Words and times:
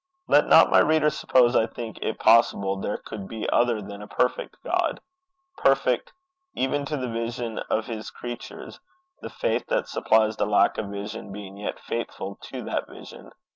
Let 0.27 0.47
not 0.47 0.71
my 0.71 0.79
reader 0.79 1.11
suppose 1.11 1.55
I 1.55 1.67
think 1.67 1.99
it 2.01 2.17
possible 2.17 2.75
there 2.75 2.97
could 2.97 3.27
be 3.27 3.47
other 3.51 3.83
than 3.83 4.01
a 4.01 4.07
perfect 4.07 4.57
God 4.63 4.99
perfect 5.59 6.11
even 6.55 6.85
to 6.85 6.97
the 6.97 7.07
vision 7.07 7.59
of 7.69 7.85
his 7.85 8.09
creatures, 8.09 8.79
the 9.21 9.29
faith 9.29 9.67
that 9.67 9.87
supplies 9.87 10.37
the 10.37 10.47
lack 10.47 10.79
of 10.79 10.87
vision 10.87 11.31
being 11.31 11.55
yet 11.55 11.77
faithful 11.79 12.39
to 12.49 12.63
that 12.63 12.87
vision. 12.89 13.29